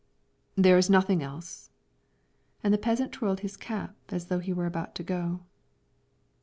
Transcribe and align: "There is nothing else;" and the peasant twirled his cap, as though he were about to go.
"There 0.55 0.79
is 0.79 0.89
nothing 0.89 1.21
else;" 1.21 1.69
and 2.63 2.73
the 2.73 2.79
peasant 2.79 3.11
twirled 3.11 3.41
his 3.41 3.55
cap, 3.55 3.95
as 4.09 4.29
though 4.29 4.39
he 4.39 4.51
were 4.51 4.65
about 4.65 4.95
to 4.95 5.03
go. 5.03 5.41